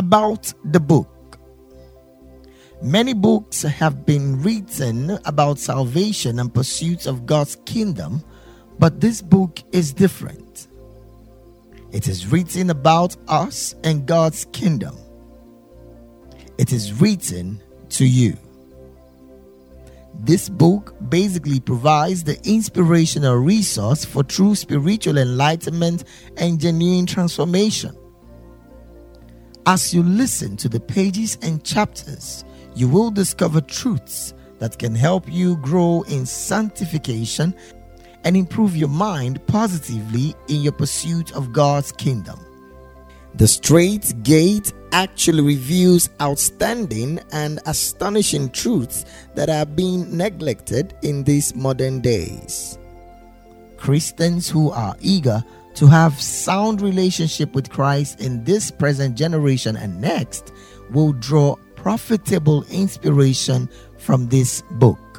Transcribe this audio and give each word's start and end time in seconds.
About 0.00 0.54
the 0.64 0.80
book. 0.80 1.38
Many 2.80 3.12
books 3.12 3.60
have 3.60 4.06
been 4.06 4.42
written 4.42 5.18
about 5.26 5.58
salvation 5.58 6.38
and 6.38 6.54
pursuits 6.54 7.04
of 7.04 7.26
God's 7.26 7.56
kingdom, 7.66 8.24
but 8.78 9.02
this 9.02 9.20
book 9.20 9.62
is 9.72 9.92
different. 9.92 10.68
It 11.92 12.08
is 12.08 12.28
written 12.28 12.70
about 12.70 13.14
us 13.28 13.74
and 13.84 14.06
God's 14.06 14.46
kingdom. 14.52 14.96
It 16.56 16.72
is 16.72 16.98
written 16.98 17.60
to 17.90 18.06
you. 18.06 18.38
This 20.20 20.48
book 20.48 20.94
basically 21.10 21.60
provides 21.60 22.24
the 22.24 22.40
inspirational 22.48 23.36
resource 23.36 24.06
for 24.06 24.24
true 24.24 24.54
spiritual 24.54 25.18
enlightenment 25.18 26.04
and 26.38 26.58
genuine 26.58 27.04
transformation. 27.04 27.94
As 29.66 29.92
you 29.92 30.02
listen 30.02 30.56
to 30.56 30.68
the 30.68 30.80
pages 30.80 31.36
and 31.42 31.62
chapters, 31.62 32.44
you 32.74 32.88
will 32.88 33.10
discover 33.10 33.60
truths 33.60 34.32
that 34.58 34.78
can 34.78 34.94
help 34.94 35.30
you 35.30 35.56
grow 35.58 36.02
in 36.08 36.24
sanctification 36.24 37.54
and 38.24 38.36
improve 38.36 38.76
your 38.76 38.88
mind 38.88 39.46
positively 39.46 40.34
in 40.48 40.62
your 40.62 40.72
pursuit 40.72 41.32
of 41.32 41.52
God's 41.52 41.92
kingdom. 41.92 42.38
The 43.34 43.46
Strait 43.46 44.22
Gate 44.22 44.72
actually 44.92 45.42
reveals 45.42 46.10
outstanding 46.20 47.20
and 47.32 47.60
astonishing 47.66 48.50
truths 48.50 49.04
that 49.34 49.48
are 49.48 49.66
being 49.66 50.16
neglected 50.16 50.94
in 51.02 51.22
these 51.22 51.54
modern 51.54 52.00
days. 52.00 52.78
Christians 53.80 54.48
who 54.48 54.70
are 54.70 54.94
eager 55.00 55.42
to 55.74 55.86
have 55.86 56.20
sound 56.20 56.80
relationship 56.80 57.54
with 57.54 57.70
Christ 57.70 58.20
in 58.20 58.44
this 58.44 58.70
present 58.70 59.16
generation 59.16 59.76
and 59.76 60.00
next 60.00 60.52
will 60.90 61.12
draw 61.14 61.56
profitable 61.76 62.62
inspiration 62.64 63.68
from 63.98 64.28
this 64.28 64.62
book. 64.72 65.09